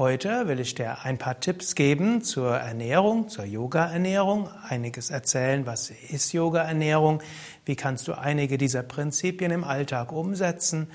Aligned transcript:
Heute 0.00 0.48
will 0.48 0.60
ich 0.60 0.74
dir 0.74 1.04
ein 1.04 1.18
paar 1.18 1.40
Tipps 1.40 1.74
geben 1.74 2.22
zur 2.22 2.56
Ernährung, 2.56 3.28
zur 3.28 3.44
Yoga-Ernährung, 3.44 4.48
einiges 4.66 5.10
erzählen, 5.10 5.66
was 5.66 5.90
ist 5.90 6.32
Yoga-Ernährung, 6.32 7.20
wie 7.66 7.76
kannst 7.76 8.08
du 8.08 8.14
einige 8.14 8.56
dieser 8.56 8.82
Prinzipien 8.82 9.50
im 9.50 9.62
Alltag 9.62 10.10
umsetzen. 10.10 10.86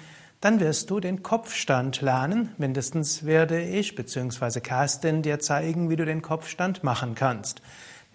Dann 0.42 0.60
wirst 0.60 0.90
du 0.90 1.00
den 1.00 1.22
Kopfstand 1.22 2.02
lernen. 2.02 2.50
Mindestens 2.58 3.26
werde 3.26 3.62
ich 3.62 3.94
bzw. 3.94 4.60
Kerstin 4.60 5.22
dir 5.22 5.38
zeigen, 5.38 5.92
wie 5.92 5.98
du 5.98 6.06
den 6.06 6.24
Kopfstand 6.24 6.84
machen 6.84 7.14
kannst. 7.14 7.62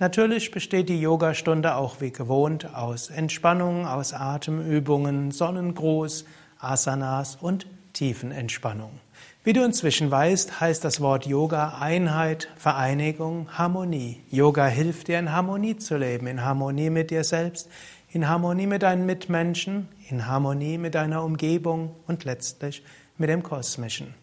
Natürlich 0.01 0.51
besteht 0.51 0.89
die 0.89 1.01
Yogastunde 1.01 1.77
auch 1.77 2.01
wie 2.01 2.11
gewohnt 2.11 2.75
aus 2.75 3.11
Entspannung, 3.11 3.87
aus 3.87 4.13
Atemübungen, 4.13 5.31
Sonnengruß, 5.31 6.25
Asanas 6.59 7.37
und 7.37 7.69
Tiefenentspannung. 7.93 9.01
Wie 9.43 9.55
du 9.55 9.65
inzwischen 9.65 10.11
weißt, 10.11 10.61
heißt 10.61 10.85
das 10.85 11.01
Wort 11.01 11.25
Yoga 11.25 11.79
Einheit, 11.81 12.49
Vereinigung, 12.57 13.49
Harmonie. 13.57 14.21
Yoga 14.31 14.67
hilft 14.67 15.09
dir 15.09 15.19
in 15.19 15.33
Harmonie 15.33 15.79
zu 15.79 15.97
leben, 15.97 16.27
in 16.27 16.45
Harmonie 16.45 16.91
mit 16.91 17.11
dir 17.11 17.25
selbst, 17.25 17.71
in 18.13 18.29
Harmonie 18.29 18.67
mit 18.67 18.83
deinen 18.83 19.07
Mitmenschen, 19.07 19.89
in 20.11 20.27
Harmonie 20.27 20.77
mit 20.77 20.95
deiner 20.95 21.25
Umgebung 21.25 21.97
und 22.07 22.25
letztlich 22.25 22.83
mit 23.17 23.31
dem 23.31 23.43
Kosmischen. 23.43 24.15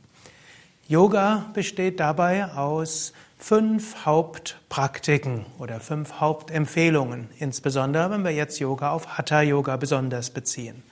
Yoga 0.87 1.47
besteht 1.53 1.99
dabei 1.99 2.53
aus 2.53 3.11
fünf 3.39 4.05
Hauptpraktiken 4.05 5.47
oder 5.57 5.79
fünf 5.79 6.19
Hauptempfehlungen, 6.19 7.29
insbesondere 7.39 8.11
wenn 8.11 8.23
wir 8.23 8.31
jetzt 8.31 8.59
Yoga 8.59 8.91
auf 8.91 9.17
Hatha 9.17 9.41
Yoga 9.41 9.77
besonders 9.77 10.29
beziehen 10.29 10.83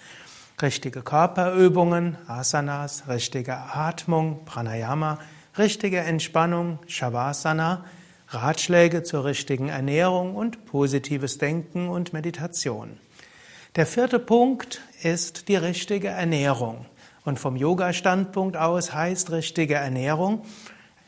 richtige 0.62 1.02
Körperübungen, 1.02 2.18
Asanas, 2.28 3.04
richtige 3.08 3.56
Atmung, 3.56 4.46
Pranayama, 4.46 5.20
richtige 5.58 6.00
Entspannung, 6.00 6.80
Shavasana, 6.88 7.84
Ratschläge 8.30 9.04
zur 9.04 9.26
richtigen 9.26 9.70
Ernährung 9.70 10.36
und 10.36 10.66
positives 10.66 11.38
Denken 11.38 11.90
und 11.90 12.14
Meditation. 12.14 12.98
Der 13.76 13.86
vierte 13.86 14.20
Punkt 14.20 14.82
ist 15.04 15.48
die 15.50 15.58
richtige 15.58 16.08
Ernährung. 16.08 16.86
Und 17.26 17.40
vom 17.40 17.56
Yoga-Standpunkt 17.56 18.56
aus 18.56 18.94
heißt 18.94 19.32
richtige 19.32 19.76
Ernährung, 19.76 20.46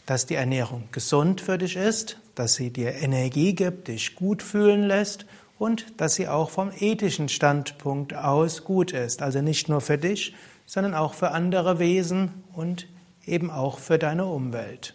dass 0.06 0.26
die 0.26 0.36
Ernährung 0.36 0.89
gesund 0.92 1.42
für 1.42 1.58
dich 1.58 1.76
ist, 1.76 2.20
dass 2.36 2.56
sie 2.56 2.72
dir 2.72 2.95
Energie 2.95 3.54
gibt, 3.54 3.88
dich 3.88 4.16
gut 4.16 4.42
fühlen 4.42 4.84
lässt 4.84 5.26
und 5.59 6.00
dass 6.00 6.16
sie 6.16 6.27
auch 6.27 6.50
vom 6.50 6.72
ethischen 6.77 7.30
Standpunkt 7.30 8.13
aus 8.13 8.63
gut 8.63 8.91
ist. 8.91 9.22
Also 9.22 9.41
nicht 9.41 9.69
nur 9.69 9.81
für 9.81 9.97
dich, 9.97 10.36
sondern 10.66 10.94
auch 10.94 11.14
für 11.14 11.31
andere 11.31 11.80
Wesen 11.80 12.44
und 12.53 12.88
eben 13.25 13.49
auch 13.52 13.80
für 13.80 13.97
deine 13.97 14.25
Umwelt. 14.25 14.94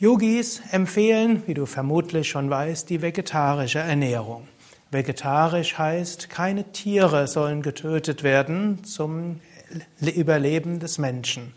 Yogis 0.00 0.62
empfehlen, 0.70 1.42
wie 1.46 1.54
du 1.54 1.66
vermutlich 1.66 2.28
schon 2.28 2.48
weißt, 2.48 2.88
die 2.88 3.02
vegetarische 3.02 3.80
Ernährung. 3.80 4.46
Vegetarisch 4.90 5.76
heißt, 5.76 6.30
keine 6.30 6.72
Tiere 6.72 7.26
sollen 7.26 7.62
getötet 7.62 8.22
werden 8.22 8.84
zum 8.84 9.40
Überleben 10.00 10.78
des 10.78 10.98
Menschen. 10.98 11.52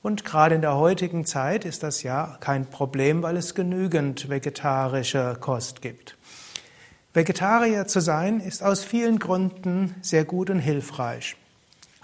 Und 0.00 0.24
gerade 0.24 0.54
in 0.54 0.62
der 0.62 0.76
heutigen 0.76 1.24
Zeit 1.26 1.64
ist 1.64 1.82
das 1.82 2.02
ja 2.02 2.36
kein 2.40 2.66
Problem, 2.66 3.22
weil 3.22 3.36
es 3.36 3.54
genügend 3.54 4.28
vegetarische 4.28 5.36
Kost 5.40 5.82
gibt. 5.82 6.16
Vegetarier 7.14 7.86
zu 7.86 8.00
sein 8.00 8.40
ist 8.40 8.62
aus 8.62 8.84
vielen 8.84 9.18
Gründen 9.18 9.94
sehr 10.00 10.24
gut 10.24 10.48
und 10.48 10.60
hilfreich. 10.60 11.36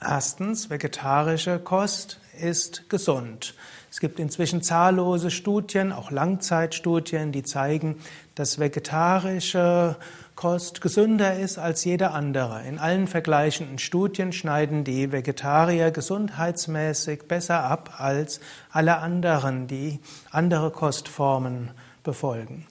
Erstens, 0.02 0.68
vegetarische 0.68 1.58
Kost 1.58 2.20
ist 2.38 2.90
gesund. 2.90 3.54
Es 3.90 4.00
gibt 4.00 4.20
inzwischen 4.20 4.62
zahllose 4.62 5.30
Studien, 5.30 5.92
auch 5.92 6.10
Langzeitstudien, 6.10 7.32
die 7.32 7.42
zeigen, 7.42 7.96
dass 8.34 8.58
vegetarische 8.58 9.96
Kost 10.34 10.82
gesünder 10.82 11.38
ist 11.38 11.56
als 11.56 11.84
jede 11.84 12.10
andere. 12.10 12.62
In 12.68 12.78
allen 12.78 13.06
vergleichenden 13.06 13.78
Studien 13.78 14.32
schneiden 14.32 14.84
die 14.84 15.10
Vegetarier 15.10 15.90
gesundheitsmäßig 15.90 17.22
besser 17.22 17.64
ab 17.64 17.94
als 17.96 18.40
alle 18.70 18.98
anderen, 18.98 19.68
die 19.68 20.00
andere 20.30 20.70
Kostformen 20.70 21.70
befolgen. 22.04 22.66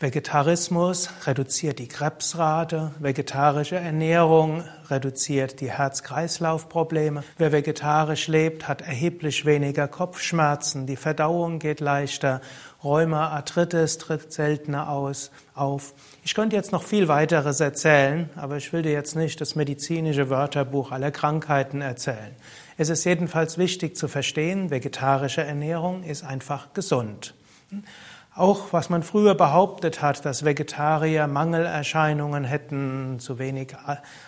Vegetarismus 0.00 1.10
reduziert 1.26 1.80
die 1.80 1.88
Krebsrate, 1.88 2.92
vegetarische 3.00 3.74
Ernährung 3.74 4.62
reduziert 4.88 5.60
die 5.60 5.72
Herz-Kreislauf-Probleme. 5.72 7.24
Wer 7.36 7.50
vegetarisch 7.50 8.28
lebt, 8.28 8.68
hat 8.68 8.82
erheblich 8.82 9.44
weniger 9.44 9.88
Kopfschmerzen, 9.88 10.86
die 10.86 10.94
Verdauung 10.94 11.58
geht 11.58 11.80
leichter, 11.80 12.40
Rheuma, 12.84 13.30
Arthritis 13.30 13.98
tritt 13.98 14.32
seltener 14.32 14.88
aus, 14.88 15.32
auf. 15.56 15.94
Ich 16.22 16.36
könnte 16.36 16.54
jetzt 16.54 16.70
noch 16.70 16.84
viel 16.84 17.08
weiteres 17.08 17.58
erzählen, 17.58 18.30
aber 18.36 18.56
ich 18.56 18.72
will 18.72 18.82
dir 18.82 18.92
jetzt 18.92 19.16
nicht 19.16 19.40
das 19.40 19.56
medizinische 19.56 20.30
Wörterbuch 20.30 20.92
aller 20.92 21.10
Krankheiten 21.10 21.80
erzählen. 21.80 22.36
Es 22.76 22.88
ist 22.88 23.02
jedenfalls 23.02 23.58
wichtig 23.58 23.96
zu 23.96 24.06
verstehen, 24.06 24.70
vegetarische 24.70 25.42
Ernährung 25.42 26.04
ist 26.04 26.22
einfach 26.22 26.72
gesund. 26.72 27.34
Auch 28.38 28.72
was 28.72 28.88
man 28.88 29.02
früher 29.02 29.34
behauptet 29.34 30.00
hat, 30.00 30.24
dass 30.24 30.44
Vegetarier 30.44 31.26
Mangelerscheinungen 31.26 32.44
hätten, 32.44 33.16
zu 33.18 33.40
wenig 33.40 33.74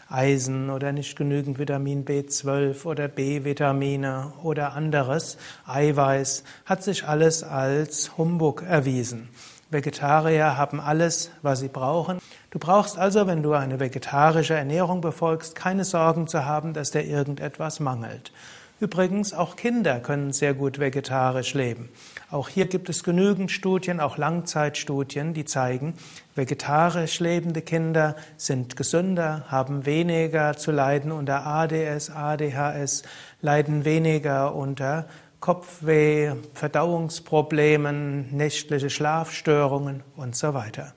Eisen 0.09 0.69
oder 0.69 0.91
nicht 0.91 1.17
genügend 1.17 1.61
Vitamin 1.61 2.05
B12 2.05 2.87
oder 2.87 3.07
B-Vitamine 3.07 4.33
oder 4.43 4.73
anderes, 4.73 5.39
Eiweiß, 5.65 6.43
hat 6.67 6.83
sich 6.83 7.07
alles 7.07 7.45
als 7.45 8.19
Humbug 8.19 8.63
erwiesen. 8.63 9.29
Vegetarier 9.71 10.57
haben 10.57 10.81
alles, 10.81 11.31
was 11.43 11.61
sie 11.61 11.69
brauchen. 11.69 12.19
Du 12.51 12.59
brauchst 12.59 12.99
also, 12.99 13.29
wenn 13.29 13.45
du 13.45 13.53
eine 13.53 13.79
vegetarische 13.79 14.55
Ernährung 14.55 15.03
befolgst, 15.03 15.55
keine 15.55 15.85
Sorgen 15.85 16.27
zu 16.27 16.45
haben, 16.45 16.73
dass 16.73 16.91
dir 16.91 17.05
irgendetwas 17.05 17.79
mangelt. 17.79 18.33
Übrigens, 18.81 19.35
auch 19.35 19.57
Kinder 19.57 20.01
können 20.01 20.33
sehr 20.33 20.55
gut 20.55 20.79
vegetarisch 20.79 21.53
leben. 21.53 21.91
Auch 22.31 22.49
hier 22.49 22.65
gibt 22.65 22.89
es 22.89 23.05
genügend 23.05 23.51
Studien, 23.51 24.01
auch 24.01 24.17
Langzeitstudien, 24.17 25.35
die 25.35 25.45
zeigen, 25.45 25.93
vegetarisch 26.35 27.21
lebende 27.21 27.61
Kinder 27.61 28.17
sind 28.39 28.77
gesünder, 28.77 29.45
haben 29.49 29.85
weniger 29.85 30.57
zu 30.57 30.73
leiden 30.73 31.13
unter 31.13 31.47
ADS, 31.47 32.09
ADHS, 32.09 33.03
leiden 33.43 33.85
weniger 33.85 34.55
unter 34.55 35.07
Kopfweh, 35.41 36.33
Verdauungsproblemen, 36.55 38.35
nächtliche 38.35 38.89
Schlafstörungen 38.89 40.03
und 40.17 40.37
so 40.37 40.55
weiter. 40.55 40.95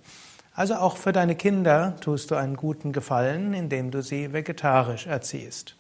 Also 0.56 0.76
auch 0.76 0.96
für 0.96 1.12
deine 1.12 1.36
Kinder 1.36 1.98
tust 2.00 2.32
du 2.32 2.36
einen 2.36 2.56
guten 2.56 2.94
Gefallen, 2.94 3.54
indem 3.54 3.92
du 3.92 4.02
sie 4.02 4.32
vegetarisch 4.32 5.06
erziehst. 5.06 5.76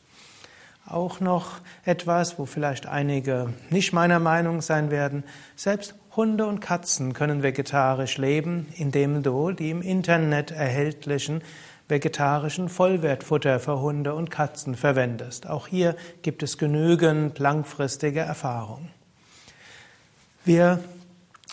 Auch 0.85 1.19
noch 1.19 1.59
etwas, 1.85 2.37
wo 2.37 2.45
vielleicht 2.45 2.85
einige 2.85 3.53
nicht 3.69 3.93
meiner 3.93 4.19
Meinung 4.19 4.61
sein 4.61 4.91
werden. 4.91 5.23
Selbst 5.55 5.95
Hunde 6.15 6.45
und 6.45 6.59
Katzen 6.59 7.13
können 7.13 7.41
vegetarisch 7.41 8.17
leben, 8.17 8.67
indem 8.75 9.23
du 9.23 9.51
die 9.51 9.71
im 9.71 9.81
Internet 9.81 10.51
erhältlichen 10.51 11.41
vegetarischen 11.87 12.69
Vollwertfutter 12.69 13.59
für 13.59 13.79
Hunde 13.81 14.13
und 14.13 14.31
Katzen 14.31 14.75
verwendest. 14.75 15.47
Auch 15.47 15.67
hier 15.67 15.95
gibt 16.21 16.43
es 16.43 16.57
genügend 16.57 17.39
langfristige 17.39 18.21
Erfahrung. 18.21 18.89
Wir 20.45 20.79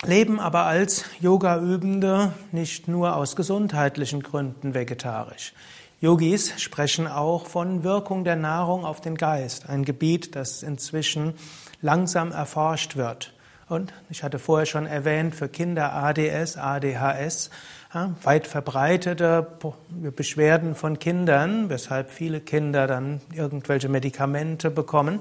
leben 0.02 0.40
aber 0.40 0.64
als 0.64 1.04
Yoga-Übende 1.20 2.32
nicht 2.52 2.88
nur 2.88 3.16
aus 3.16 3.36
gesundheitlichen 3.36 4.22
Gründen 4.22 4.74
vegetarisch. 4.74 5.52
Yogis 6.02 6.58
sprechen 6.58 7.06
auch 7.06 7.46
von 7.46 7.84
Wirkung 7.84 8.24
der 8.24 8.36
Nahrung 8.36 8.86
auf 8.86 9.02
den 9.02 9.16
Geist, 9.16 9.68
ein 9.68 9.84
Gebiet, 9.84 10.34
das 10.34 10.62
inzwischen 10.62 11.34
langsam 11.82 12.32
erforscht 12.32 12.96
wird. 12.96 13.34
Und 13.68 13.92
ich 14.08 14.22
hatte 14.22 14.38
vorher 14.38 14.64
schon 14.64 14.86
erwähnt, 14.86 15.34
für 15.34 15.50
Kinder 15.50 15.92
ADS, 15.92 16.56
ADHS, 16.56 17.50
ja, 17.92 18.14
weit 18.22 18.46
verbreitete 18.46 19.46
Beschwerden 20.16 20.74
von 20.74 20.98
Kindern, 20.98 21.68
weshalb 21.68 22.10
viele 22.10 22.40
Kinder 22.40 22.86
dann 22.86 23.20
irgendwelche 23.34 23.90
Medikamente 23.90 24.70
bekommen. 24.70 25.20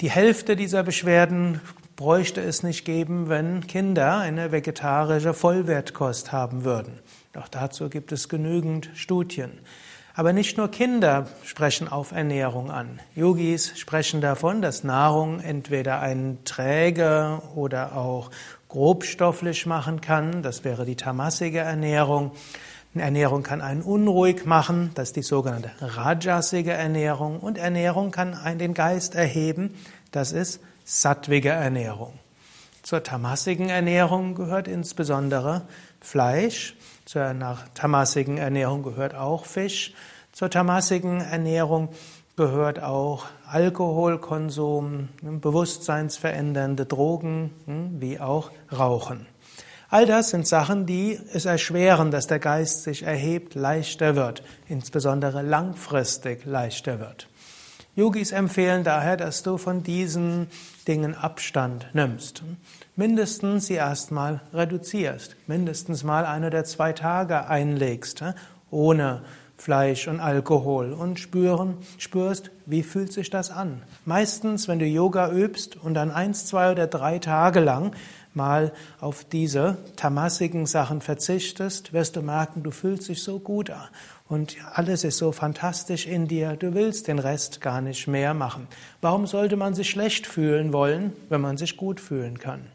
Die 0.00 0.10
Hälfte 0.10 0.56
dieser 0.56 0.82
Beschwerden 0.82 1.60
bräuchte 1.96 2.40
es 2.40 2.62
nicht 2.62 2.84
geben, 2.84 3.28
wenn 3.28 3.66
Kinder 3.66 4.18
eine 4.18 4.52
vegetarische 4.52 5.34
Vollwertkost 5.34 6.32
haben 6.32 6.64
würden. 6.64 6.98
Doch 7.32 7.48
dazu 7.48 7.88
gibt 7.88 8.12
es 8.12 8.28
genügend 8.28 8.90
Studien. 8.94 9.52
Aber 10.16 10.32
nicht 10.32 10.56
nur 10.56 10.70
Kinder 10.70 11.26
sprechen 11.42 11.88
auf 11.88 12.12
Ernährung 12.12 12.70
an. 12.70 13.00
Yogis 13.16 13.76
sprechen 13.76 14.20
davon, 14.20 14.62
dass 14.62 14.84
Nahrung 14.84 15.40
entweder 15.40 16.00
einen 16.00 16.44
träge 16.44 17.42
oder 17.56 17.96
auch 17.96 18.30
grobstofflich 18.68 19.66
machen 19.66 20.00
kann. 20.00 20.42
Das 20.42 20.62
wäre 20.62 20.84
die 20.84 20.94
tamasige 20.94 21.58
Ernährung. 21.58 22.30
Ernährung 22.94 23.42
kann 23.42 23.60
einen 23.60 23.82
unruhig 23.82 24.46
machen. 24.46 24.92
Das 24.94 25.08
ist 25.08 25.16
die 25.16 25.22
sogenannte 25.22 25.72
rajasige 25.80 26.72
Ernährung. 26.72 27.40
Und 27.40 27.58
Ernährung 27.58 28.12
kann 28.12 28.34
einen 28.34 28.60
den 28.60 28.74
Geist 28.74 29.16
erheben. 29.16 29.74
Das 30.12 30.30
ist 30.30 30.60
sattwige 30.84 31.50
Ernährung. 31.50 32.18
Zur 32.82 33.02
tamassigen 33.02 33.70
Ernährung 33.70 34.34
gehört 34.34 34.68
insbesondere 34.68 35.62
Fleisch. 36.00 36.76
Zur 37.06 37.34
tamassigen 37.74 38.36
Ernährung 38.36 38.82
gehört 38.82 39.14
auch 39.14 39.46
Fisch. 39.46 39.94
Zur 40.32 40.50
tamassigen 40.50 41.20
Ernährung 41.20 41.88
gehört 42.36 42.82
auch 42.82 43.26
Alkoholkonsum, 43.46 45.08
bewusstseinsverändernde 45.22 46.84
Drogen, 46.84 47.52
hm, 47.66 48.00
wie 48.00 48.20
auch 48.20 48.50
Rauchen. 48.70 49.26
All 49.88 50.06
das 50.06 50.30
sind 50.30 50.46
Sachen, 50.46 50.86
die 50.86 51.18
es 51.32 51.44
erschweren, 51.44 52.10
dass 52.10 52.26
der 52.26 52.40
Geist 52.40 52.82
sich 52.82 53.04
erhebt, 53.04 53.54
leichter 53.54 54.16
wird, 54.16 54.42
insbesondere 54.68 55.42
langfristig 55.42 56.44
leichter 56.44 56.98
wird. 56.98 57.28
Yogis 57.96 58.32
empfehlen 58.32 58.82
daher, 58.82 59.16
dass 59.16 59.44
du 59.44 59.56
von 59.56 59.84
diesen 59.84 60.48
Dingen 60.88 61.14
Abstand 61.14 61.86
nimmst. 61.92 62.42
Mindestens 62.96 63.66
sie 63.66 63.74
erstmal 63.74 64.40
reduzierst, 64.52 65.36
mindestens 65.46 66.02
mal 66.02 66.26
ein 66.26 66.44
oder 66.44 66.64
zwei 66.64 66.92
Tage 66.92 67.46
einlegst, 67.46 68.24
ohne 68.70 69.22
Fleisch 69.56 70.08
und 70.08 70.18
Alkohol 70.18 70.92
und 70.92 71.20
spüren, 71.20 71.76
spürst, 71.98 72.50
wie 72.66 72.82
fühlt 72.82 73.12
sich 73.12 73.30
das 73.30 73.52
an. 73.52 73.82
Meistens, 74.04 74.66
wenn 74.66 74.80
du 74.80 74.86
Yoga 74.86 75.30
übst 75.30 75.76
und 75.76 75.94
dann 75.94 76.10
eins, 76.10 76.46
zwei 76.46 76.72
oder 76.72 76.88
drei 76.88 77.20
Tage 77.20 77.60
lang 77.60 77.94
mal 78.34 78.72
auf 79.00 79.22
diese 79.22 79.78
tamassigen 79.94 80.66
Sachen 80.66 81.00
verzichtest, 81.00 81.92
wirst 81.92 82.16
du 82.16 82.22
merken, 82.22 82.64
du 82.64 82.72
fühlst 82.72 83.08
dich 83.08 83.22
so 83.22 83.38
gut 83.38 83.70
an 83.70 83.86
und 84.34 84.56
alles 84.72 85.04
ist 85.04 85.18
so 85.18 85.30
fantastisch 85.30 86.08
in 86.08 86.26
dir, 86.26 86.56
du 86.56 86.74
willst 86.74 87.06
den 87.06 87.20
Rest 87.20 87.60
gar 87.60 87.80
nicht 87.80 88.08
mehr 88.08 88.34
machen. 88.34 88.66
Warum 89.00 89.28
sollte 89.28 89.54
man 89.54 89.74
sich 89.74 89.88
schlecht 89.88 90.26
fühlen 90.26 90.72
wollen, 90.72 91.12
wenn 91.28 91.40
man 91.40 91.56
sich 91.56 91.76
gut 91.76 92.00
fühlen 92.00 92.40
kann? 92.40 92.66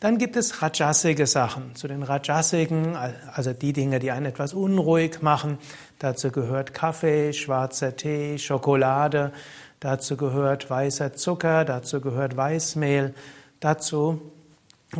Dann 0.00 0.16
gibt 0.16 0.36
es 0.36 0.62
rajasige 0.62 1.26
Sachen. 1.26 1.74
Zu 1.74 1.86
den 1.86 2.02
rajasigen, 2.02 2.96
also 2.96 3.52
die 3.52 3.74
Dinge, 3.74 3.98
die 3.98 4.10
einen 4.10 4.24
etwas 4.24 4.54
unruhig 4.54 5.20
machen, 5.20 5.58
dazu 5.98 6.30
gehört 6.30 6.72
Kaffee, 6.72 7.34
schwarzer 7.34 7.94
Tee, 7.94 8.38
Schokolade, 8.38 9.32
dazu 9.80 10.16
gehört 10.16 10.70
weißer 10.70 11.12
Zucker, 11.12 11.66
dazu 11.66 12.00
gehört 12.00 12.38
Weißmehl, 12.38 13.12
dazu 13.60 14.22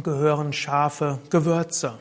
gehören 0.03 0.53
scharfe 0.53 1.21
Gewürze. 1.31 1.95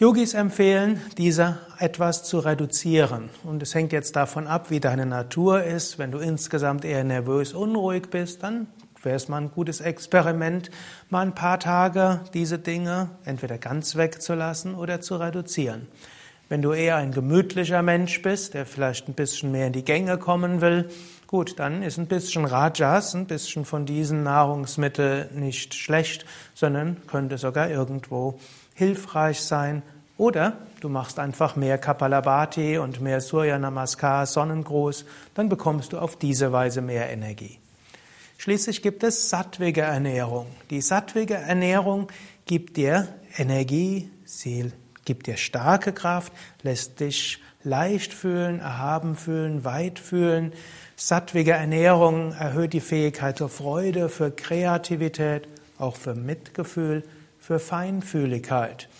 Yogis 0.00 0.34
empfehlen, 0.34 1.00
diese 1.16 1.58
etwas 1.80 2.22
zu 2.22 2.38
reduzieren. 2.38 3.30
Und 3.42 3.64
es 3.64 3.74
hängt 3.74 3.92
jetzt 3.92 4.14
davon 4.14 4.46
ab, 4.46 4.70
wie 4.70 4.78
deine 4.78 5.06
Natur 5.06 5.64
ist. 5.64 5.98
Wenn 5.98 6.12
du 6.12 6.18
insgesamt 6.18 6.84
eher 6.84 7.02
nervös, 7.02 7.52
unruhig 7.52 8.08
bist, 8.08 8.44
dann 8.44 8.68
wäre 9.02 9.16
es 9.16 9.26
mal 9.26 9.38
ein 9.40 9.50
gutes 9.50 9.80
Experiment, 9.80 10.70
mal 11.10 11.22
ein 11.22 11.34
paar 11.34 11.58
Tage 11.58 12.20
diese 12.32 12.60
Dinge 12.60 13.10
entweder 13.24 13.58
ganz 13.58 13.96
wegzulassen 13.96 14.76
oder 14.76 15.00
zu 15.00 15.16
reduzieren. 15.16 15.88
Wenn 16.48 16.62
du 16.62 16.72
eher 16.72 16.94
ein 16.94 17.10
gemütlicher 17.10 17.82
Mensch 17.82 18.22
bist, 18.22 18.54
der 18.54 18.66
vielleicht 18.66 19.08
ein 19.08 19.14
bisschen 19.14 19.50
mehr 19.50 19.66
in 19.66 19.72
die 19.72 19.84
Gänge 19.84 20.16
kommen 20.16 20.60
will, 20.60 20.88
Gut, 21.28 21.58
dann 21.58 21.82
ist 21.82 21.98
ein 21.98 22.06
bisschen 22.06 22.46
Rajas, 22.46 23.14
ein 23.14 23.26
bisschen 23.26 23.66
von 23.66 23.84
diesen 23.84 24.22
Nahrungsmitteln 24.22 25.28
nicht 25.38 25.74
schlecht, 25.74 26.24
sondern 26.54 27.06
könnte 27.06 27.36
sogar 27.36 27.68
irgendwo 27.68 28.40
hilfreich 28.78 29.42
sein. 29.42 29.82
Oder 30.16 30.58
du 30.80 30.88
machst 30.88 31.18
einfach 31.18 31.56
mehr 31.56 31.78
Kapalabhati 31.78 32.78
und 32.78 33.00
mehr 33.00 33.20
Surya 33.20 33.58
Namaskar, 33.58 34.24
Sonnengruß, 34.24 35.04
dann 35.34 35.48
bekommst 35.48 35.92
du 35.92 35.98
auf 35.98 36.16
diese 36.16 36.52
Weise 36.52 36.80
mehr 36.80 37.10
Energie. 37.10 37.58
Schließlich 38.38 38.82
gibt 38.82 39.02
es 39.02 39.30
sattwige 39.30 39.80
Ernährung. 39.80 40.46
Die 40.70 40.80
sattwige 40.80 41.34
Ernährung 41.34 42.06
gibt 42.46 42.76
dir 42.76 43.08
Energie, 43.36 44.10
sie 44.24 44.72
gibt 45.04 45.26
dir 45.26 45.36
starke 45.36 45.92
Kraft, 45.92 46.32
lässt 46.62 47.00
dich 47.00 47.42
leicht 47.64 48.14
fühlen, 48.14 48.60
erhaben 48.60 49.16
fühlen, 49.16 49.64
weit 49.64 49.98
fühlen. 49.98 50.52
Sattwige 50.94 51.52
Ernährung 51.52 52.32
erhöht 52.32 52.72
die 52.74 52.80
Fähigkeit 52.80 53.38
zur 53.38 53.48
Freude, 53.48 54.08
für 54.08 54.30
Kreativität, 54.30 55.48
auch 55.78 55.96
für 55.96 56.14
Mitgefühl, 56.14 57.02
für 57.48 57.58
Feinfühligkeit. 57.58 58.90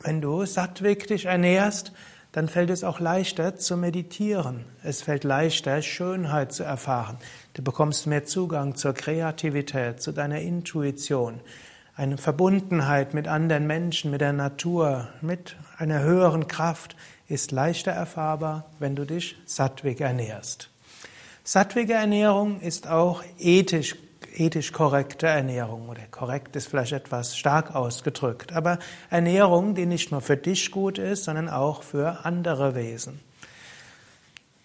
Wenn 0.00 0.22
du 0.22 0.46
sattwig 0.46 1.06
dich 1.06 1.26
ernährst, 1.26 1.92
dann 2.32 2.48
fällt 2.48 2.70
es 2.70 2.82
auch 2.82 2.98
leichter 2.98 3.56
zu 3.56 3.76
meditieren. 3.76 4.64
Es 4.82 5.02
fällt 5.02 5.22
leichter, 5.22 5.82
Schönheit 5.82 6.54
zu 6.54 6.62
erfahren. 6.62 7.18
Du 7.52 7.62
bekommst 7.62 8.06
mehr 8.06 8.24
Zugang 8.24 8.74
zur 8.74 8.94
Kreativität, 8.94 10.00
zu 10.00 10.12
deiner 10.12 10.40
Intuition, 10.40 11.40
eine 11.94 12.16
Verbundenheit 12.16 13.12
mit 13.12 13.28
anderen 13.28 13.66
Menschen, 13.66 14.10
mit 14.10 14.22
der 14.22 14.32
Natur, 14.32 15.08
mit 15.20 15.54
einer 15.76 16.00
höheren 16.00 16.48
Kraft 16.48 16.96
ist 17.28 17.52
leichter 17.52 17.92
erfahrbar, 17.92 18.64
wenn 18.78 18.96
du 18.96 19.04
dich 19.04 19.36
sattwig 19.44 20.00
ernährst. 20.00 20.70
Sattwige 21.44 21.92
Ernährung 21.92 22.62
ist 22.62 22.88
auch 22.88 23.22
ethisch, 23.38 23.94
ethisch 24.34 24.72
korrekte 24.72 25.26
Ernährung 25.26 25.88
oder 25.88 26.02
korrekt 26.10 26.56
ist 26.56 26.68
vielleicht 26.68 26.92
etwas 26.92 27.36
stark 27.36 27.74
ausgedrückt, 27.74 28.52
aber 28.52 28.78
Ernährung, 29.10 29.74
die 29.74 29.86
nicht 29.86 30.10
nur 30.10 30.20
für 30.20 30.36
dich 30.36 30.70
gut 30.70 30.98
ist, 30.98 31.24
sondern 31.24 31.48
auch 31.48 31.82
für 31.82 32.24
andere 32.24 32.74
Wesen. 32.74 33.20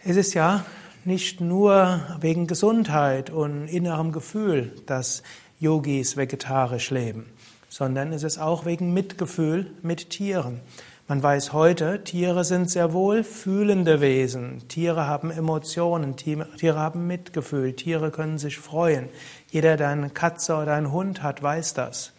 Es 0.04 0.16
ist 0.16 0.34
ja 0.34 0.66
nicht 1.06 1.42
nur 1.42 2.02
wegen 2.20 2.48
Gesundheit 2.48 3.30
und 3.30 3.68
innerem 3.68 4.12
Gefühl, 4.12 4.72
dass 4.86 5.24
Yogis 5.60 6.18
vegetarisch 6.18 6.90
leben, 6.92 7.26
sondern 7.68 8.14
es 8.14 8.24
ist 8.24 8.38
auch 8.40 8.66
wegen 8.66 8.94
Mitgefühl 8.94 9.72
mit 9.82 10.10
Tieren. 10.10 10.62
Man 11.10 11.24
weiß 11.24 11.54
heute, 11.54 12.04
Tiere 12.04 12.44
sind 12.44 12.70
sehr 12.70 12.94
wohl 12.94 13.24
fühlende 13.24 14.00
Wesen. 14.00 14.68
Tiere 14.68 15.08
haben 15.08 15.32
Emotionen, 15.32 16.16
Tiere 16.16 16.78
haben 16.78 17.08
Mitgefühl, 17.08 17.74
Tiere 17.74 18.12
können 18.12 18.38
sich 18.38 18.60
freuen. 18.60 19.10
Jeder, 19.50 19.76
der 19.76 19.90
eine 19.90 20.12
Katze 20.12 20.56
oder 20.56 20.76
einen 20.76 20.92
Hund 20.92 21.24
hat, 21.24 21.42
weiß 21.42 21.74
das. 21.74 22.12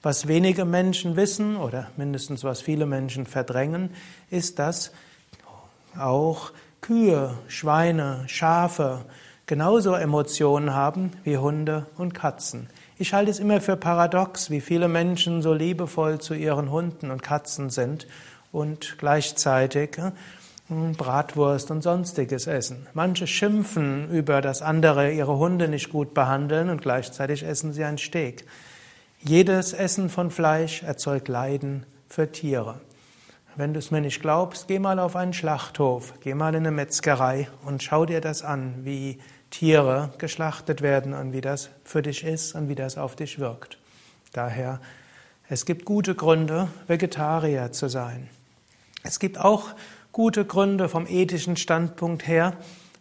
Was 0.00 0.26
wenige 0.26 0.64
Menschen 0.64 1.16
wissen 1.16 1.58
oder 1.58 1.90
mindestens 1.98 2.42
was 2.42 2.62
viele 2.62 2.86
Menschen 2.86 3.26
verdrängen, 3.26 3.90
ist, 4.30 4.58
dass 4.58 4.92
auch 5.98 6.52
Kühe, 6.80 7.36
Schweine, 7.46 8.24
Schafe 8.26 9.04
genauso 9.44 9.92
Emotionen 9.92 10.72
haben 10.72 11.12
wie 11.24 11.36
Hunde 11.36 11.88
und 11.98 12.14
Katzen. 12.14 12.70
Ich 13.00 13.14
halte 13.14 13.30
es 13.30 13.38
immer 13.38 13.62
für 13.62 13.78
paradox, 13.78 14.50
wie 14.50 14.60
viele 14.60 14.86
Menschen 14.86 15.40
so 15.40 15.54
liebevoll 15.54 16.20
zu 16.20 16.34
ihren 16.34 16.70
Hunden 16.70 17.10
und 17.10 17.22
Katzen 17.22 17.70
sind 17.70 18.06
und 18.52 18.96
gleichzeitig 18.98 19.96
äh, 19.96 20.12
Bratwurst 20.68 21.70
und 21.70 21.80
sonstiges 21.80 22.46
essen. 22.46 22.86
Manche 22.92 23.26
schimpfen 23.26 24.10
über, 24.10 24.42
dass 24.42 24.60
andere 24.60 25.12
ihre 25.12 25.38
Hunde 25.38 25.68
nicht 25.68 25.88
gut 25.88 26.12
behandeln 26.12 26.68
und 26.68 26.82
gleichzeitig 26.82 27.42
essen 27.42 27.72
sie 27.72 27.84
ein 27.84 27.96
Steak. 27.96 28.44
Jedes 29.22 29.72
Essen 29.72 30.10
von 30.10 30.30
Fleisch 30.30 30.82
erzeugt 30.82 31.28
Leiden 31.28 31.86
für 32.06 32.30
Tiere. 32.30 32.82
Wenn 33.56 33.72
du 33.72 33.78
es 33.78 33.90
mir 33.90 34.02
nicht 34.02 34.20
glaubst, 34.20 34.68
geh 34.68 34.78
mal 34.78 34.98
auf 34.98 35.16
einen 35.16 35.32
Schlachthof, 35.32 36.12
geh 36.20 36.34
mal 36.34 36.50
in 36.50 36.66
eine 36.66 36.70
Metzgerei 36.70 37.48
und 37.64 37.82
schau 37.82 38.04
dir 38.04 38.20
das 38.20 38.42
an, 38.42 38.74
wie 38.84 39.18
Tiere 39.50 40.12
geschlachtet 40.18 40.80
werden 40.80 41.12
und 41.12 41.32
wie 41.32 41.40
das 41.40 41.70
für 41.84 42.02
dich 42.02 42.24
ist 42.24 42.54
und 42.54 42.68
wie 42.68 42.74
das 42.74 42.96
auf 42.96 43.16
dich 43.16 43.38
wirkt. 43.38 43.78
Daher, 44.32 44.80
es 45.48 45.66
gibt 45.66 45.84
gute 45.84 46.14
Gründe, 46.14 46.68
Vegetarier 46.86 47.72
zu 47.72 47.88
sein. 47.88 48.28
Es 49.02 49.18
gibt 49.18 49.38
auch 49.38 49.70
gute 50.12 50.44
Gründe 50.44 50.88
vom 50.88 51.06
ethischen 51.06 51.56
Standpunkt 51.56 52.26
her, 52.26 52.54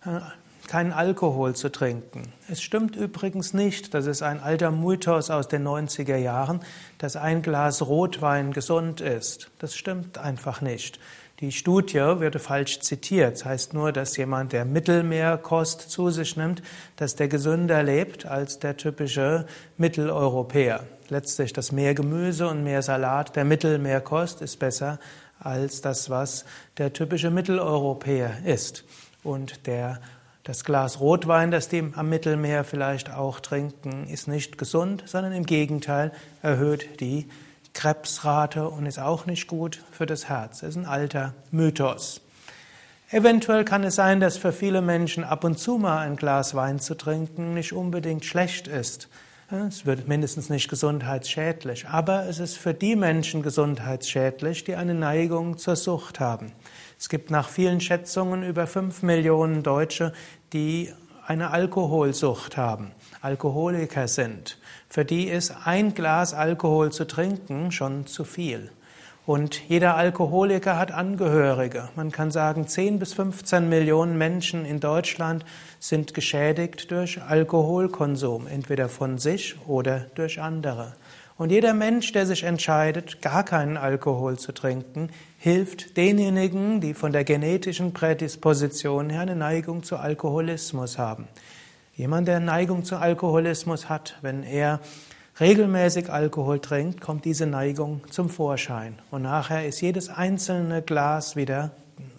äh, 0.05 0.19
keinen 0.67 0.93
Alkohol 0.93 1.55
zu 1.55 1.71
trinken. 1.71 2.31
Es 2.47 2.61
stimmt 2.61 2.95
übrigens 2.95 3.53
nicht, 3.53 3.93
das 3.95 4.05
ist 4.05 4.21
ein 4.21 4.39
alter 4.39 4.69
Mythos 4.69 5.31
aus 5.31 5.47
den 5.47 5.67
90er 5.67 6.15
Jahren, 6.15 6.61
dass 6.99 7.15
ein 7.15 7.41
Glas 7.41 7.81
Rotwein 7.81 8.53
gesund 8.53 9.01
ist. 9.01 9.49
Das 9.57 9.75
stimmt 9.75 10.19
einfach 10.19 10.61
nicht. 10.61 10.99
Die 11.39 11.53
Studie 11.53 12.00
wird 12.19 12.41
falsch 12.41 12.81
zitiert. 12.81 13.36
Das 13.36 13.46
heißt 13.46 13.74
nur, 13.74 13.93
dass 13.93 14.17
jemand, 14.17 14.51
der 14.51 14.65
Mittelmeerkost 14.65 15.89
zu 15.89 16.10
sich 16.10 16.36
nimmt, 16.36 16.62
dass 16.98 17.15
der 17.15 17.29
gesünder 17.29 17.81
lebt 17.81 18.25
als 18.25 18.60
der 18.60 18.75
typische 18.75 19.46
Mitteleuropäer. 19.77 20.84
Letztlich 21.08 21.53
das 21.53 21.72
mehr 21.72 21.93
Gemüse 21.93 22.48
und 22.50 22.65
mehr 22.65 22.81
Salat 22.81 23.38
der 23.38 23.46
Mittelmeerkost 23.46 24.41
ist 24.41 24.60
besser 24.60 25.00
als 25.39 25.79
das, 25.79 26.10
was 26.10 26.43
der 26.77 26.91
typische 26.91 27.31
Mitteleuropäer 27.31 28.39
ist. 28.43 28.84
Und 29.24 29.65
der, 29.65 30.01
das 30.43 30.65
Glas 30.65 31.00
Rotwein, 31.00 31.51
das 31.51 31.69
die 31.69 31.89
am 31.96 32.10
Mittelmeer 32.10 32.65
vielleicht 32.65 33.13
auch 33.13 33.39
trinken, 33.39 34.08
ist 34.08 34.27
nicht 34.27 34.58
gesund, 34.58 35.03
sondern 35.05 35.31
im 35.31 35.46
Gegenteil 35.46 36.12
erhöht 36.41 37.00
die 37.00 37.29
Krebsrate 37.79 38.67
und 38.67 38.86
ist 38.88 39.00
auch 39.00 39.25
nicht 39.25 39.48
gut 39.48 39.81
für 39.89 40.05
das 40.05 40.27
Herz. 40.27 40.59
Das 40.59 40.71
ist 40.71 40.75
ein 40.75 40.86
alter 40.86 41.33
Mythos. 41.50 42.19
Eventuell 43.09 43.63
kann 43.63 43.86
es 43.86 43.95
sein, 43.95 44.19
dass 44.19 44.36
für 44.36 44.51
viele 44.51 44.81
Menschen 44.81 45.24
ab 45.24 45.45
und 45.45 45.57
zu 45.57 45.77
mal 45.77 46.00
ein 46.00 46.17
Glas 46.17 46.55
Wein 46.55 46.79
zu 46.79 46.95
trinken 46.95 47.53
nicht 47.53 47.71
unbedingt 47.71 48.25
schlecht 48.25 48.67
ist. 48.67 49.07
Es 49.50 49.86
wird 49.86 50.09
mindestens 50.09 50.50
nicht 50.50 50.69
gesundheitsschädlich, 50.69 51.88
aber 51.88 52.25
es 52.25 52.39
ist 52.39 52.57
für 52.57 52.74
die 52.74 52.98
Menschen 52.98 53.43
gesundheitsschädlich, 53.43 54.65
die 54.65 54.75
eine 54.75 54.93
Neigung 54.93 55.57
zur 55.57 55.77
Sucht 55.77 56.19
haben. 56.19 56.51
Es 57.00 57.07
gibt 57.07 57.31
nach 57.31 57.48
vielen 57.48 57.79
Schätzungen 57.79 58.43
über 58.43 58.67
fünf 58.67 59.03
Millionen 59.03 59.63
Deutsche, 59.63 60.12
die 60.51 60.93
eine 61.29 61.51
Alkoholsucht 61.51 62.57
haben, 62.57 62.91
Alkoholiker 63.21 64.07
sind. 64.07 64.57
Für 64.89 65.05
die 65.05 65.25
ist 65.25 65.53
ein 65.63 65.93
Glas 65.93 66.33
Alkohol 66.33 66.91
zu 66.91 67.05
trinken 67.05 67.71
schon 67.71 68.07
zu 68.07 68.24
viel. 68.24 68.71
Und 69.27 69.69
jeder 69.69 69.95
Alkoholiker 69.95 70.79
hat 70.79 70.91
Angehörige. 70.91 71.89
Man 71.95 72.12
kann 72.12 72.31
sagen, 72.31 72.67
10 72.67 72.98
bis 72.98 73.13
15 73.13 73.69
Millionen 73.69 74.17
Menschen 74.17 74.65
in 74.65 74.79
Deutschland 74.79 75.45
sind 75.79 76.15
geschädigt 76.15 76.89
durch 76.89 77.21
Alkoholkonsum, 77.21 78.48
entweder 78.48 78.89
von 78.89 79.19
sich 79.19 79.55
oder 79.67 80.07
durch 80.15 80.41
andere. 80.41 80.95
Und 81.39 81.53
jeder 81.53 81.74
Mensch, 81.74 82.12
der 82.12 82.25
sich 82.25 82.43
entscheidet, 82.43 83.22
gar 83.22 83.46
keinen 83.46 83.77
Alkohol 83.77 84.38
zu 84.38 84.51
trinken, 84.51 85.10
hilft 85.38 85.96
denjenigen, 85.96 86.81
die 86.81 86.93
von 86.93 87.13
der 87.13 87.24
genetischen 87.24 87.93
Prädisposition 87.93 89.10
her 89.10 89.22
eine 89.22 89.38
Neigung 89.38 89.84
zu 89.84 89.96
Alkoholismus 89.96 90.98
haben. 90.98 91.29
Jemand, 91.96 92.27
der 92.27 92.41
Neigung 92.41 92.84
zu 92.84 92.98
Alkoholismus 92.98 93.88
hat, 93.88 94.17
wenn 94.22 94.43
er 94.43 94.81
regelmäßig 95.39 96.12
Alkohol 96.12 96.60
trinkt, 96.60 97.00
kommt 97.00 97.24
diese 97.24 97.46
Neigung 97.46 98.01
zum 98.10 98.29
Vorschein. 98.29 99.00
Und 99.10 99.22
nachher 99.22 99.65
ist 99.65 99.79
jedes 99.79 100.10
einzelne 100.10 100.81
Glas 100.81 101.38
wieder 101.38 101.72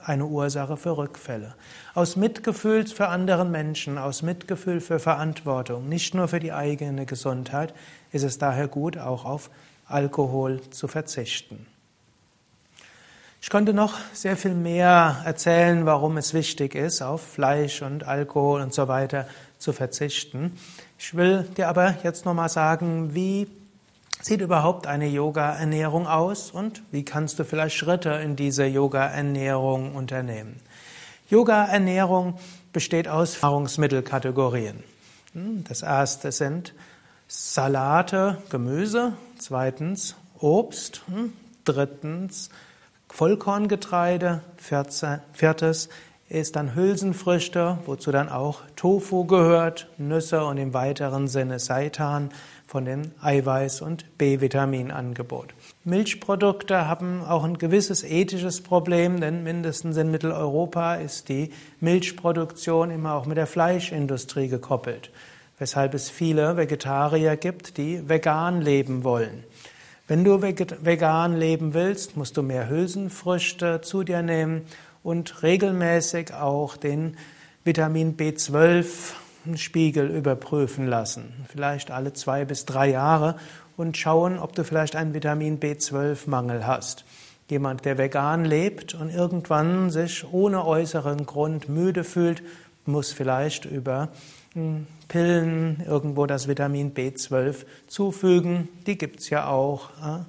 eine 0.05 0.27
Ursache 0.27 0.77
für 0.77 0.97
Rückfälle. 0.97 1.55
Aus 1.95 2.17
Mitgefühl 2.17 2.87
für 2.87 3.09
anderen 3.09 3.51
Menschen, 3.51 3.99
aus 3.99 4.23
Mitgefühl 4.23 4.81
für 4.81 4.99
Verantwortung, 4.99 5.89
nicht 5.89 6.15
nur 6.15 6.29
für 6.29 6.41
die 6.41 6.53
eigene 6.53 7.07
Gesundheit, 7.07 7.75
ist 8.13 8.23
es 8.23 8.39
daher 8.39 8.69
gut, 8.69 8.99
auch 8.99 9.25
auf 9.25 9.51
Alkohol 9.87 10.61
zu 10.71 10.89
verzichten. 10.89 11.67
Ich 13.43 13.49
konnte 13.49 13.73
noch 13.73 13.95
sehr 14.13 14.37
viel 14.37 14.55
mehr 14.55 15.23
erzählen, 15.25 15.87
warum 15.87 16.19
es 16.19 16.35
wichtig 16.35 16.75
ist, 16.75 17.01
auf 17.01 17.23
Fleisch 17.23 17.81
und 17.81 18.05
Alkohol 18.05 18.61
und 18.61 18.75
so 18.75 18.87
weiter 18.87 19.27
zu 19.57 19.73
verzichten. 19.73 20.59
Ich 20.99 21.17
will 21.17 21.45
dir 21.57 21.69
aber 21.69 21.97
jetzt 22.03 22.27
nochmal 22.27 22.51
sagen, 22.51 23.15
wie 23.15 23.49
sieht 24.21 24.41
überhaupt 24.41 24.87
eine 24.87 25.07
Yoga-Ernährung 25.07 26.07
aus 26.07 26.51
und 26.51 26.83
wie 26.91 27.05
kannst 27.05 27.39
du 27.39 27.45
vielleicht 27.45 27.77
Schritte 27.77 28.11
in 28.11 28.37
diese 28.37 28.67
Yoga-Ernährung 28.67 29.95
unternehmen. 29.95 30.61
Yoga-Ernährung 31.29 32.39
besteht 32.73 33.09
aus 33.09 33.41
Nahrungsmittelkategorien. 33.41 34.83
Hm, 35.33 35.65
das 35.69 35.83
erste 35.83 36.33
sind 36.33 36.75
Salate, 37.29 38.39
Gemüse, 38.51 39.15
zweitens 39.39 40.17
Obst, 40.39 41.03
hm, 41.07 41.33
drittens 41.65 42.51
Vollkorngetreide, 43.09 44.43
viertes 44.57 45.89
ist 46.29 46.55
dann 46.55 46.77
Hülsenfrüchte, 46.77 47.79
wozu 47.87 48.13
dann 48.13 48.29
auch 48.29 48.61
Tofu 48.77 49.25
gehört, 49.25 49.89
Nüsse 49.99 50.45
und 50.45 50.59
im 50.59 50.73
weiteren 50.73 51.27
Sinne 51.27 51.59
Seitan 51.59 52.31
von 52.71 52.85
dem 52.85 53.11
Eiweiß- 53.21 53.83
und 53.83 54.17
B-Vitaminangebot. 54.17 55.55
Milchprodukte 55.83 56.87
haben 56.87 57.25
auch 57.25 57.43
ein 57.43 57.59
gewisses 57.59 58.05
ethisches 58.05 58.63
Problem, 58.63 59.21
denn 59.21 59.43
mindestens 59.43 59.97
in 59.97 60.13
Mitteleuropa 60.13 60.95
ist 60.95 61.29
die 61.29 61.51
Milchproduktion 61.81 62.93
immer 62.93 63.15
auch 63.15 63.27
mit 63.27 63.39
der 63.39 63.49
Fleischindustrie 63.49 64.47
gekoppelt, 64.47 65.11
weshalb 65.59 65.95
es 65.95 66.11
viele 66.11 66.57
Vegetarier 66.57 67.37
gibt, 67.37 67.77
die 67.77 68.09
vegan 68.09 68.61
leben 68.61 69.03
wollen. 69.03 69.43
Wenn 70.07 70.23
du 70.23 70.41
vegan 70.41 71.37
leben 71.37 71.75
willst, 71.75 72.17
musst 72.17 72.37
du 72.37 72.43
mehr 72.43 72.69
Hülsenfrüchte 72.69 73.81
zu 73.81 74.05
dir 74.05 74.23
nehmen 74.23 74.63
und 75.03 75.43
regelmäßig 75.43 76.35
auch 76.35 76.77
den 76.77 77.17
Vitamin 77.65 78.17
B12 78.17 79.15
Spiegel 79.57 80.09
überprüfen 80.09 80.87
lassen. 80.87 81.33
Vielleicht 81.49 81.91
alle 81.91 82.13
zwei 82.13 82.45
bis 82.45 82.67
drei 82.67 82.91
Jahre 82.91 83.37
und 83.77 83.97
schauen, 83.97 84.39
ob 84.39 84.55
du 84.55 84.65
vielleicht 84.65 84.97
einen 84.97 85.15
Vitamin 85.15 85.59
B12-Mangel 85.59 86.67
hast. 86.67 87.05
Jemand, 87.49 87.85
der 87.85 87.99
vegan 87.99 88.45
lebt 88.45 88.95
und 88.95 89.11
irgendwann 89.11 89.91
sich 89.91 90.25
ohne 90.31 90.65
äußeren 90.65 91.27
Grund 91.27 91.69
müde 91.69 92.05
fühlt, 92.05 92.43
muss 92.87 93.13
vielleicht 93.13 93.65
über 93.65 94.09
Pillen 95.09 95.83
irgendwo 95.87 96.27
das 96.27 96.49
Vitamin 96.49 96.93
B12 96.93 97.65
zufügen. 97.87 98.69
Die 98.87 98.99
gibt 98.99 99.21
es 99.21 99.31
ja 99.31 99.47
auch 99.47 99.91
äh, 99.91 100.25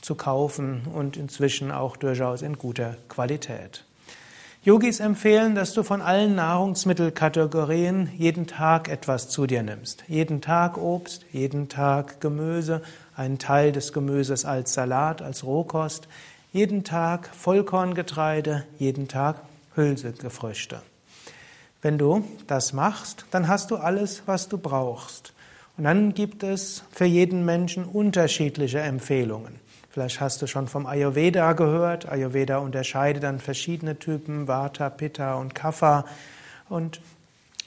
zu 0.00 0.14
kaufen 0.14 0.82
und 0.94 1.16
inzwischen 1.16 1.70
auch 1.70 1.96
durchaus 1.96 2.42
in 2.42 2.56
guter 2.56 2.96
Qualität. 3.08 3.84
Yogis 4.64 4.98
empfehlen, 4.98 5.54
dass 5.54 5.72
du 5.72 5.84
von 5.84 6.02
allen 6.02 6.34
Nahrungsmittelkategorien 6.34 8.10
jeden 8.16 8.48
Tag 8.48 8.88
etwas 8.88 9.28
zu 9.28 9.46
dir 9.46 9.62
nimmst. 9.62 10.02
Jeden 10.08 10.40
Tag 10.40 10.76
Obst, 10.76 11.24
jeden 11.32 11.68
Tag 11.68 12.20
Gemüse, 12.20 12.82
einen 13.14 13.38
Teil 13.38 13.70
des 13.70 13.92
Gemüses 13.92 14.44
als 14.44 14.74
Salat, 14.74 15.22
als 15.22 15.44
Rohkost, 15.44 16.08
jeden 16.52 16.82
Tag 16.82 17.30
Vollkorngetreide, 17.32 18.64
jeden 18.78 19.06
Tag 19.06 19.42
Hülsegefrüchte. 19.76 20.82
Wenn 21.80 21.96
du 21.96 22.24
das 22.48 22.72
machst, 22.72 23.26
dann 23.30 23.46
hast 23.46 23.70
du 23.70 23.76
alles, 23.76 24.24
was 24.26 24.48
du 24.48 24.58
brauchst. 24.58 25.32
Und 25.76 25.84
dann 25.84 26.14
gibt 26.14 26.42
es 26.42 26.82
für 26.90 27.04
jeden 27.04 27.44
Menschen 27.44 27.84
unterschiedliche 27.84 28.80
Empfehlungen. 28.80 29.60
Vielleicht 29.98 30.20
hast 30.20 30.40
du 30.40 30.46
schon 30.46 30.68
vom 30.68 30.86
Ayurveda 30.86 31.54
gehört. 31.54 32.08
Ayurveda 32.08 32.58
unterscheidet 32.58 33.24
dann 33.24 33.40
verschiedene 33.40 33.98
Typen, 33.98 34.46
Vata, 34.46 34.90
Pitta 34.90 35.34
und 35.34 35.56
Kapha. 35.56 36.04
Und 36.68 37.00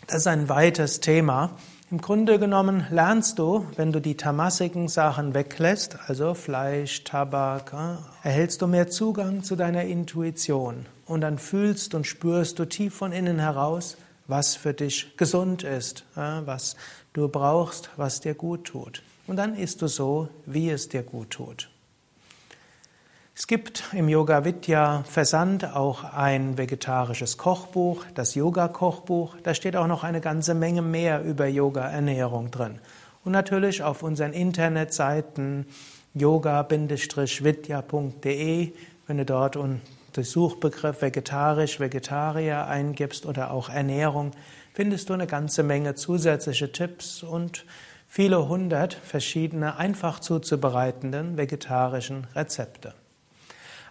das 0.08 0.20
ist 0.20 0.28
ein 0.28 0.48
weites 0.48 1.02
Thema. 1.02 1.50
Im 1.92 2.00
Grunde 2.00 2.40
genommen 2.40 2.88
lernst 2.90 3.38
du, 3.38 3.68
wenn 3.76 3.92
du 3.92 4.00
die 4.00 4.16
tamasigen 4.16 4.88
Sachen 4.88 5.34
weglässt, 5.34 5.98
also 6.08 6.34
Fleisch, 6.34 7.04
Tabak, 7.04 7.74
äh, 7.74 8.28
erhältst 8.30 8.62
du 8.62 8.68
mehr 8.68 8.88
Zugang 8.88 9.44
zu 9.44 9.58
deiner 9.58 9.84
Intuition. 9.84 10.86
Und 11.08 11.20
dann 11.20 11.38
fühlst 11.38 11.94
und 11.96 12.08
spürst 12.08 12.60
du 12.60 12.64
tief 12.64 12.96
von 12.96 13.12
innen 13.12 13.40
heraus, 13.40 13.98
was 14.28 14.56
für 14.56 14.74
dich 14.74 15.18
gesund 15.18 15.64
ist, 15.64 16.06
was 16.16 16.78
du 17.12 17.28
brauchst, 17.28 17.90
was 17.98 18.22
dir 18.22 18.36
gut 18.36 18.64
tut. 18.64 19.04
Und 19.28 19.36
dann 19.36 19.54
isst 19.54 19.82
du 19.82 19.88
so, 19.88 20.30
wie 20.46 20.70
es 20.70 20.88
dir 20.88 21.04
gut 21.04 21.32
tut. 21.32 21.68
Es 23.42 23.48
gibt 23.48 23.86
im 23.94 24.08
Yoga 24.08 24.46
Vidya 24.46 25.02
Versand 25.02 25.76
auch 25.76 26.04
ein 26.04 26.60
vegetarisches 26.60 27.40
Kochbuch, 27.40 28.06
das 28.14 28.36
Yoga 28.36 28.68
Kochbuch. 28.68 29.36
Da 29.42 29.56
steht 29.56 29.76
auch 29.76 29.88
noch 29.88 30.04
eine 30.04 30.22
ganze 30.22 30.54
Menge 30.54 30.84
mehr 30.84 31.24
über 31.24 31.48
Yoga 31.48 31.90
Ernährung 31.90 32.52
drin. 32.52 32.78
Und 33.26 33.32
natürlich 33.32 33.82
auf 33.82 34.04
unseren 34.04 34.34
Internetseiten 34.34 35.66
yoga-vidya.de, 36.14 36.94
wenn 39.08 39.18
du 39.18 39.26
dort 39.26 39.56
den 39.56 39.82
Suchbegriff 40.24 41.02
vegetarisch, 41.02 41.80
Vegetarier 41.80 42.68
eingibst 42.68 43.26
oder 43.26 43.50
auch 43.50 43.70
Ernährung, 43.70 44.34
findest 44.72 45.10
du 45.10 45.16
eine 45.16 45.26
ganze 45.26 45.64
Menge 45.64 45.96
zusätzliche 45.96 46.72
Tipps 46.72 47.24
und 47.24 47.66
viele 48.08 48.48
hundert 48.48 48.94
verschiedene 48.94 49.78
einfach 49.78 50.20
zuzubereitenden 50.20 51.38
vegetarischen 51.38 52.28
Rezepte. 52.36 52.94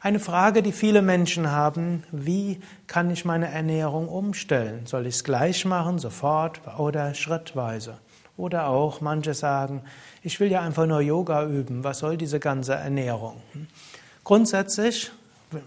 Eine 0.02 0.18
Frage, 0.18 0.62
die 0.62 0.72
viele 0.72 1.02
Menschen 1.02 1.50
haben, 1.50 2.04
wie 2.10 2.58
kann 2.86 3.10
ich 3.10 3.26
meine 3.26 3.50
Ernährung 3.50 4.08
umstellen? 4.08 4.86
Soll 4.86 5.06
ich 5.06 5.16
es 5.16 5.24
gleich 5.24 5.66
machen, 5.66 5.98
sofort 5.98 6.62
oder 6.78 7.12
schrittweise? 7.12 7.98
Oder 8.38 8.68
auch 8.68 9.02
manche 9.02 9.34
sagen, 9.34 9.82
ich 10.22 10.40
will 10.40 10.50
ja 10.50 10.62
einfach 10.62 10.86
nur 10.86 11.02
Yoga 11.02 11.44
üben, 11.44 11.84
was 11.84 11.98
soll 11.98 12.16
diese 12.16 12.40
ganze 12.40 12.72
Ernährung? 12.76 13.42
Grundsätzlich 14.24 15.12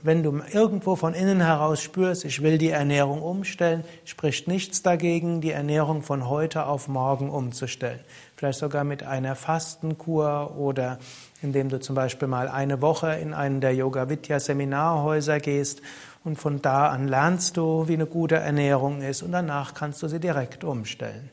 wenn 0.01 0.23
du 0.23 0.41
irgendwo 0.51 0.95
von 0.95 1.13
innen 1.13 1.41
heraus 1.41 1.81
spürst, 1.81 2.25
ich 2.25 2.41
will 2.41 2.57
die 2.57 2.69
Ernährung 2.69 3.21
umstellen, 3.21 3.83
spricht 4.05 4.47
nichts 4.47 4.81
dagegen, 4.81 5.41
die 5.41 5.51
Ernährung 5.51 6.01
von 6.01 6.29
heute 6.29 6.65
auf 6.65 6.87
morgen 6.87 7.29
umzustellen. 7.29 7.99
Vielleicht 8.35 8.59
sogar 8.59 8.83
mit 8.83 9.03
einer 9.03 9.35
Fastenkur 9.35 10.55
oder 10.57 10.99
indem 11.41 11.69
du 11.69 11.79
zum 11.79 11.95
Beispiel 11.95 12.27
mal 12.27 12.47
eine 12.47 12.81
Woche 12.81 13.13
in 13.15 13.33
einen 13.33 13.61
der 13.61 13.75
Yoga 13.75 14.09
Vidya 14.09 14.39
Seminarhäuser 14.39 15.39
gehst 15.39 15.81
und 16.23 16.37
von 16.37 16.61
da 16.61 16.87
an 16.87 17.07
lernst 17.07 17.57
du, 17.57 17.87
wie 17.87 17.93
eine 17.93 18.05
gute 18.05 18.35
Ernährung 18.35 19.01
ist 19.01 19.21
und 19.23 19.33
danach 19.33 19.73
kannst 19.73 20.01
du 20.01 20.07
sie 20.07 20.19
direkt 20.19 20.63
umstellen. 20.63 21.29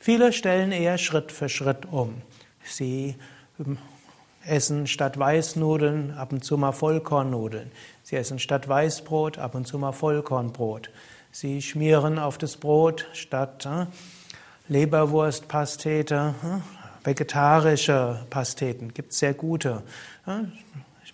Viele 0.00 0.32
stellen 0.32 0.72
eher 0.72 0.98
Schritt 0.98 1.32
für 1.32 1.48
Schritt 1.48 1.86
um. 1.86 2.14
Sie 2.64 3.16
essen 4.46 4.86
statt 4.86 5.18
Weißnudeln 5.18 6.16
ab 6.16 6.32
und 6.32 6.44
zu 6.44 6.56
mal 6.56 6.72
Vollkornnudeln. 6.72 7.70
Sie 8.02 8.16
essen 8.16 8.38
statt 8.38 8.68
Weißbrot 8.68 9.38
ab 9.38 9.54
und 9.54 9.66
zu 9.66 9.78
mal 9.78 9.92
Vollkornbrot. 9.92 10.90
Sie 11.32 11.60
schmieren 11.60 12.18
auf 12.18 12.38
das 12.38 12.56
Brot 12.56 13.06
statt 13.12 13.66
äh, 13.66 13.86
Leberwurstpastete 14.68 16.34
äh, 16.42 17.06
vegetarische 17.06 18.26
Pasteten. 18.30 18.94
Gibt 18.94 19.12
sehr 19.12 19.34
gute. 19.34 19.82
Äh, 20.26 20.44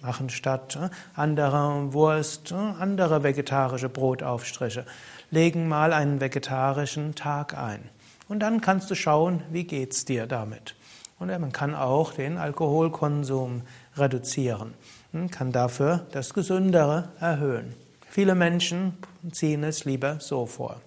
machen 0.03 0.31
statt 0.31 0.79
anderer 1.15 1.93
Wurst 1.93 2.53
andere 2.53 3.23
vegetarische 3.23 3.89
Brotaufstriche. 3.89 4.85
Legen 5.31 5.69
mal 5.69 5.93
einen 5.93 6.21
vegetarischen 6.21 7.15
Tag 7.15 7.57
ein. 7.57 7.89
Und 8.29 8.41
dann 8.41 8.61
kannst 8.61 8.91
du 8.91 8.95
schauen, 8.95 9.43
wie 9.51 9.65
geht's 9.65 10.05
dir 10.05 10.27
damit. 10.27 10.75
Und 11.23 11.29
man 11.29 11.53
kann 11.53 11.77
auch 11.77 12.15
den 12.15 12.37
Alkoholkonsum 12.37 13.63
reduzieren, 13.97 14.75
man 15.13 15.31
kann 15.31 15.53
dafür 15.53 16.05
das 16.11 16.35
Gesündere 16.35 17.11
erhöhen. 17.21 17.75
Viele 18.11 18.35
Menschen 18.35 18.99
ziehen 19.31 19.63
es 19.63 19.85
lieber 19.85 20.17
so 20.19 20.47
vor. 20.47 20.81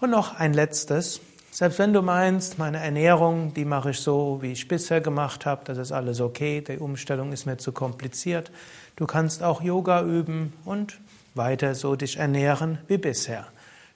Und 0.00 0.08
noch 0.08 0.36
ein 0.36 0.54
letztes. 0.54 1.20
Selbst 1.50 1.78
wenn 1.78 1.92
du 1.92 2.00
meinst, 2.00 2.58
meine 2.58 2.78
Ernährung, 2.78 3.52
die 3.52 3.66
mache 3.66 3.90
ich 3.90 4.00
so, 4.00 4.38
wie 4.40 4.52
ich 4.52 4.68
bisher 4.68 5.02
gemacht 5.02 5.44
habe, 5.44 5.66
das 5.66 5.76
ist 5.76 5.92
alles 5.92 6.22
okay, 6.22 6.62
die 6.62 6.78
Umstellung 6.78 7.30
ist 7.32 7.44
mir 7.44 7.58
zu 7.58 7.72
kompliziert. 7.72 8.50
Du 8.96 9.04
kannst 9.04 9.42
auch 9.42 9.60
Yoga 9.60 10.02
üben 10.02 10.54
und 10.64 10.98
weiter 11.34 11.74
so 11.74 11.94
dich 11.94 12.16
ernähren 12.16 12.78
wie 12.88 12.96
bisher. 12.96 13.46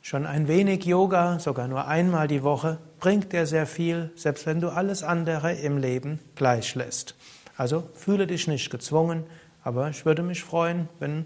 Schon 0.07 0.27
ein 0.27 0.49
wenig 0.49 0.85
Yoga, 0.85 1.39
sogar 1.39 1.67
nur 1.67 1.89
einmal 1.89 2.29
die 2.29 2.43
Woche, 2.43 2.77
bringt 3.01 3.33
dir 3.33 3.47
sehr 3.47 3.67
viel, 3.67 4.11
selbst 4.17 4.45
wenn 4.45 4.61
du 4.61 4.69
alles 4.69 5.03
andere 5.03 5.55
im 5.55 5.79
Leben 5.79 6.19
gleich 6.35 6.75
lässt. 6.75 7.15
Also 7.57 7.89
fühle 7.95 8.27
dich 8.27 8.47
nicht 8.47 8.69
gezwungen, 8.69 9.25
aber 9.63 9.89
ich 9.89 10.05
würde 10.05 10.23
mich 10.23 10.45
freuen, 10.45 10.91
wenn 10.99 11.25